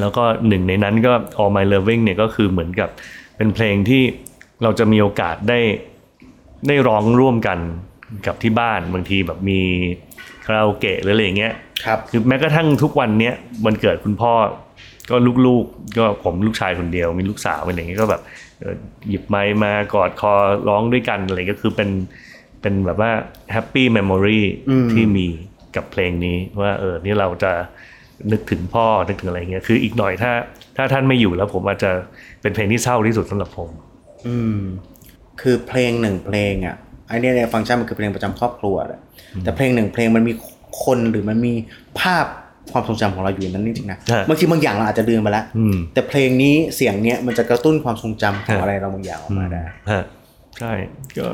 [0.00, 2.88] แล้วก็หนึ่งในนั้นก็ All My Loving เนี่ยก็คือเหมือนกับ
[3.36, 4.02] เป็นเพลงที่
[4.62, 5.60] เราจะมีโอกาสได้
[6.68, 7.58] ได้ร้องร่วมกัน
[8.26, 9.60] กับที่บ้านบางทีแบบมี
[10.44, 11.52] คาราโอเกะหรืออะไรอย่างเงี้ย
[11.84, 13.34] ครับคือแม้กระทั่งทุกวันเนี้ย
[13.66, 14.32] วันเกิดคุณพ่อ
[15.10, 15.16] ก็
[15.46, 18.22] ลูกๆก็ผมลูกชายคนเดียว มีลูกสาวอะไรอย่างเงี้ยก็แบบ
[18.60, 18.74] เอ่อ
[19.08, 20.32] หยิบไมค์มากอดคอ
[20.68, 21.90] ร้องด้วยกันอะไรก็คือเป็น
[22.60, 23.10] เป็นแบบว่า
[23.52, 24.40] happy memory
[24.92, 25.26] ที่มี
[25.76, 27.52] กับเพลงนี้ว่าเออนี่เราจะ
[28.32, 30.32] นึกถึงพ่อนึกถึงอะไรเงี้ยคืออีกหน่อยถ้า
[30.76, 31.90] ถ้าท่านไม่อยู่แล้วผมอาจจะ
[32.42, 33.70] เป็นเพลงที่เศร้าที่สุดสำหรับผม
[34.26, 34.58] อืม
[35.40, 36.76] คือเพลงหนึ่งเพลงอะ
[37.08, 39.00] ไอเนี้ยในฟังก์ชันมันคือเพลงประจำครอบครัวแหละ
[39.44, 40.32] แต่เพลงหนึ่งเพลงมันมี
[40.84, 41.54] คนหรือมันมี
[42.00, 42.26] ภาพ
[42.72, 50.04] ความทรงจำของเราอยู่ในนั้นจริงๆนะใช่บางทีบางอย่างเราอาจจะลืมไปแล้วอืมแต่เพลงนี้เสียงเนี้ยมันจะกระตุ้นความทรงจำของฮะอะไรเราบางอย่างออกมาได้ฮะ
[50.58, 50.72] ใช่
[51.18, 51.26] ก็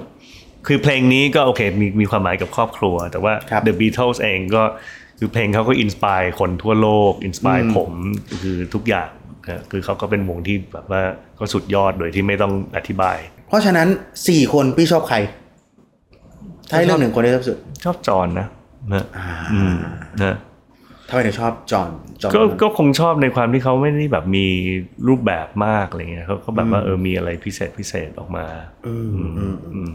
[0.66, 4.62] คือเพลงนี้ก็โอเคมีมีความหมายกับครอบครัว แต่ว่าครับ The Beatles เองก็
[5.22, 7.92] คือเพลงเขาก็ inspire คนทั่วโลก inspire ผม
[8.42, 9.10] คือทุกอย่าง
[9.48, 11.02] นะคือเขาก็เป็นวงที่แบบว่า
[11.38, 13.88] ก็สุดยอดโดยที่ไม่ต้องอธิบาย เพราะฉะนั้น
[14.28, 15.16] สี่คนพี่ชอบใคร
[16.68, 18.46] ถ้าให้เลือกหนึ่งคนได้ชอบสุด ชอบจอห์นนะ
[18.94, 19.04] นะ
[19.52, 19.76] อืม
[20.24, 20.36] นะ
[21.08, 21.90] ทำไมถึงชอบจอห์น
[22.22, 24.46] จอห์นก็ก็คงชอบในความที่เขาไม่ได้แบบมี
[25.08, 28.46] รูปแบบมากอะไรเงี้ยเขาเขาแบบว่าเออมีอะไรพิเศษพิเศษออกมา
[28.86, 29.92] อืมอืมอืม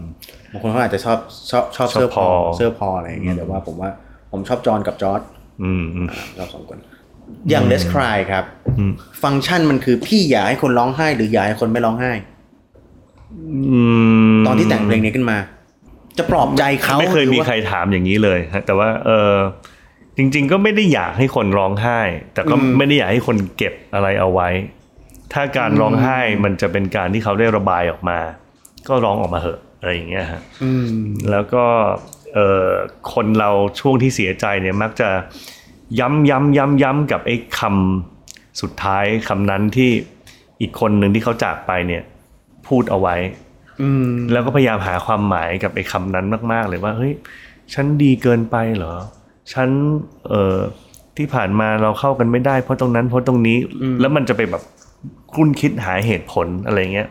[0.51, 1.17] บางคนเขาอาจจะชอบ
[1.51, 3.89] ชอบชอบชอบเสื้อพอพอเสื้อพออะไรอย่างเงี้ยแต่ว่าผมว่า
[4.35, 5.21] ผมชอบจอห์นกับจอร์ด
[5.63, 6.77] อืมอืมเราสองคน
[7.49, 8.43] อย่าง Let's Cry ครับ
[9.23, 12.11] ฟังก์ชันมันคือพี่อยากให้คนร้องไห้ หรืออยากให้คนไม่ร้องไห้
[13.71, 13.81] อื
[14.35, 15.37] มตอนที่แต่งเพลงนี้ขึ้นมา
[16.17, 19.33] จะปลอบใจเขาไม่เคยหอมีว่าใครถามอย่างนี้เลยฮะแต่ว่า เออ
[20.17, 21.99] จริง ๆ ก็ไม่ได้อยากให้คนร้องไห้
[22.33, 24.49] แต่ก็ไม่ได้อยากให้คนเก็บอะไรเอาไว้
[25.33, 28.19] ถ้าการร้องไห้มันจะเป็นการที่เขาได้ระบายออกมา
[28.87, 30.89] ก็ร้องออกมาเหอะอะไรอย่างเงี้ยฮะอืม
[31.31, 32.14] แล้วก็เอ่อ
[33.13, 35.09] คนเราช่วงที่เสียใจเนี่ยมักจะ
[35.99, 39.91] ย้ำย้ำย้ำย้ำกับไอ้คำสุดท้ายคำนั้นที่
[40.61, 42.03] อีกคนหนึ่งที่เขาจากไปเนี่ย
[42.67, 43.15] พูดเอาไว้
[43.81, 47.13] อืมแล้วก็พยายามหาความหมายกับไอ้คำนั้นมาก ๆ เลยว่าเฮ้ย
[47.73, 48.95] ฉันดีเกินไปเหรอ
[49.53, 49.69] ฉัน
[50.27, 50.57] เอ่อ
[51.17, 53.57] ที่ผ่านมาเราเข้ากันไม่ได้เพราะตรงนั้นเพราะตรงนี้
[54.01, 54.63] แล้วมันจะไปแบบ
[55.33, 57.07] คุ้นคิดหาเหตุผลอะไรเงี้ย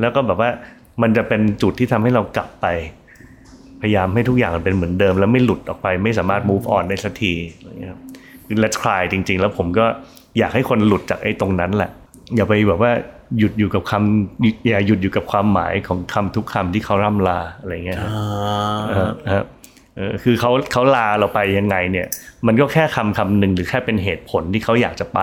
[0.00, 0.50] แล้วก็แบบว่า
[1.02, 2.66] มันจะเป็นจุดที่ทำให้เรากลับไป
[3.82, 8.00] พยายามให้ทุกอย่างมันเป็นเหมือนเดิม แล้วไม่หลุดออกไปไม่สามารถ move on ได้สักทีอะไรเงี้ยครับ
[8.46, 9.86] คือ let's cry จริง ๆ แล้วผมก็
[10.38, 11.90] อยากให้คนหลุดจากไอ้ตรงนั้นแหละ
[12.36, 12.92] อย่าไปแบบว่า
[13.38, 18.10] หยุดอยู่กับคำอย่าหยุดอยู่กับความหมายของคำทุกคำที่เขาร่ำลาอะไรเงี้ยฮะ
[18.90, 19.44] เออฮะ
[19.96, 22.06] เออคือเขาเขาลาเราไปยังไงเนี่ย
[22.46, 25.20] มันก็แค่คำคำหนึ่งหรือแค่เป็นเหตุผลที่เขาอยากจะไป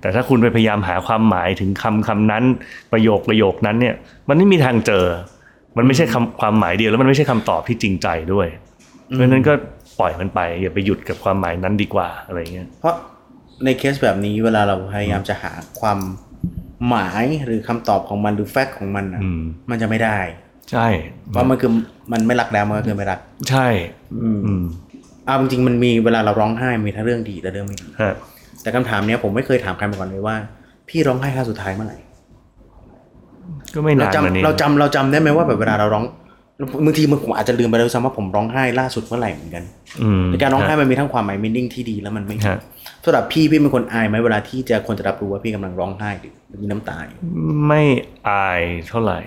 [0.00, 2.44] แต่ถ้าคุณไปพยายามหาความหมายถึงคำคำนั้น
[2.92, 3.94] ประโยคประโยคนั้นเนี่ย
[4.28, 5.06] มันไม่มีทางเจอ
[5.76, 8.48] มันไม่ใช่คำความหมายเดียวแล้วมันไม่ใช่คำตอบที่จริงใจด้วย
[9.06, 9.52] เพราะฉะนั้นก็
[10.00, 12.94] ปล่อยมันไป อย่าไปหยุดกับความหมายนั้นดีกว่าอะไรเงี้ยเพราะ
[13.64, 15.98] ในเคสแบบนี้เวลาเราพยายามจะหาความ
[16.88, 20.18] หมายหรือคำตอบของมันหรือแฟกต์ของมันน่ะอืมมันจะไม่ได้
[20.70, 20.86] ใช่
[21.30, 21.70] เพราะมันคือ
[22.12, 23.66] มันไม่รักแล้วมันก็คือไม่รัก ใช่
[24.22, 24.64] อืมอืม
[25.26, 28.14] เอาจริงๆมันมีเวลาเราร้องไห้มีทั้งเรื่องดีและเรื่องไม่ดีฮะ
[28.62, 30.36] แต่คำถามเนี้ยผมไม่เคยถามใครมาก่อนเลยว่า
[30.88, 31.98] พี่ร้องไห้ครั้งสุดท้ายเมื่อไหร่
[33.74, 36.04] ก็ไม่เรานานมานี้จำเราจำเราจำได้ไหมว่าแบบเวลาเราร้อง
[36.84, 39.62] บางทีมันผมอาจจะลืมไปแล้วซ้ำว่าผมร้องไห้ล่าสุดเมื่อไหร่เหมือนกัน
[40.02, 42.60] อืมในการร้องไห้ฮะมันมีทั้งความหมายมินิ่งที่ดีแล้วมันไม่ดีฮะ
[43.04, 47.18] สำหรับพี่พี่เป็นคนอายไหมเวลาที่จะคนจะรับรู้ว่าพี่กำลังร้องไห้หรือมีน้ำตาอยู่
[47.66, 47.82] ไม่
[48.28, 49.20] อายเท่าไหร่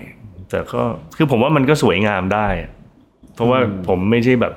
[0.50, 0.82] แต่ก็
[1.16, 2.46] คือผมว่ามันก็สวยงามได้
[3.34, 4.52] เพราะว่าผมไม่ใช่แบบ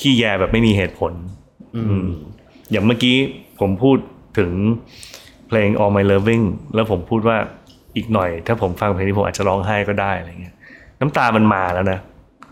[0.00, 1.12] ขี้แยแบบไม่มีเหตุผล
[1.76, 2.04] อืม
[2.70, 3.16] อย่างเมื่อกี้
[3.60, 3.98] ผมพูด
[4.38, 4.52] ถึง
[5.48, 7.38] เพลง All My Loving แล้วผมพูดว่า
[7.96, 10.54] อีกหน่อย ถ้าผมฟังเพลงนี้ผมอาจจะร้องไห้ก็ได้อะไรเงี้ย
[11.00, 11.98] น้ำตามันมาแล้วนะ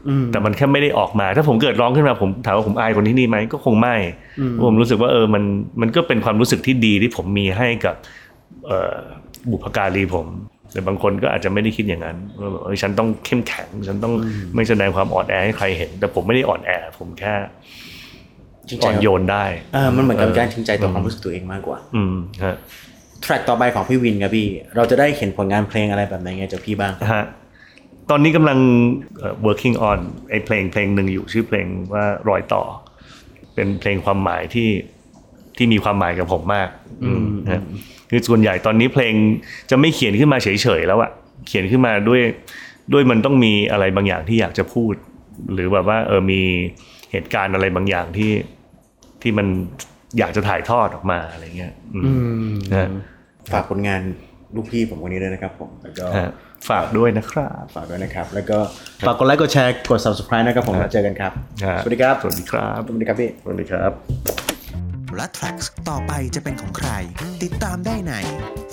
[0.09, 3.96] อืมแต่มันแค่ไม่ได้ออกมา ถ้าผมเกิดร้องขึ้นมาผมถามว่าผมอายคนที่นี่ไหมก็คงไม่
[4.40, 5.44] อืมผมรู้สึกว่าเออมัน
[5.80, 7.94] มันก็เป็นความรู้สึกที่ดีที่ผมมีให้กับ
[8.66, 8.96] เอ่อ
[9.50, 10.26] บุพการีผม
[10.72, 14.12] แต่บางคนก็อาจจะไม่ได้คิดอย่างนั้นว่าแบบเออฉันต้องเข้มแข็ง ฉันต้อง
[14.54, 17.35] ไม่แสดงความอ่อนแอให้ใครเห็น แต่ผมไม่ได้อ่อนแอ ผมแค่
[18.68, 22.57] จริงอ่อนโยนได้เออมันเหมือนกับการจริงใจต่อความรู้สึกตัวเองมากกว่า อืมฮะ
[23.24, 27.24] แทร็กต่อไปของพี่วินครับพี่ เราจะได้เห็นผลงานเพลงอะไรแบบไหนไงจากพี่บ้างฮะ
[28.10, 28.58] ตอนนี้กำลัง
[29.18, 29.98] เอ่อ working on
[30.30, 32.62] ไอ้เพลงเพลงหนึ่งอยู่ชื่อเพลงว่ารอยต่อ
[33.54, 34.68] เป็นเพลงความหมายที่
[35.56, 36.68] ที่มีความหมายกับผมมาก
[37.04, 37.62] อืมฮะ
[38.10, 39.14] คือส่วนใหญ่ตอนนี้เพลง
[39.70, 41.10] จะไม่เขียนขึ้นมาเฉยๆแล้วอะ
[41.46, 42.22] เขียนขึ้นมาด้วย
[42.92, 44.94] ด้วยมันต้องมีอะไรบางอย่างที่อยากจะพูด
[45.52, 46.40] หรือแบบว่าเออมี
[47.12, 48.32] เหตุการณ์อะไรบางอย่างที่
[49.22, 49.46] ที่มัน
[50.18, 52.00] อยากจะถ่ายทอดออกมาอะไรเงี้ยอื
[52.52, 52.88] มฮะ
[53.52, 54.00] ฝากผลงาน
[54.54, 56.30] ลูกพี่ผมคนนี้ด้วยนะครับผมแล้วก็ฮะ
[56.68, 58.59] ฝากด้วยนะครับ ฝากด้วยนะครับ แล้วก็
[59.07, 61.33] ฝากกดไลค์กดแชร์กด subscribe นะครับผมแล้วเจอกันครับ
[61.66, 63.92] ฮะสวัสดีครับสวัสดีครับสวัสดีครับพี่สวัสดีครับ
[65.16, 66.90] และ Tracks ต่อไปจะเป็นของใคร
[67.42, 68.12] ติดตามได้ใน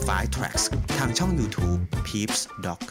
[0.07, 0.63] f i Tracks
[0.97, 2.81] ทางช่อง YouTube Peeps Doc